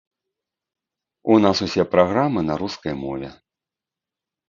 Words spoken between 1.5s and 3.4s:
усе праграмы на рускай мове.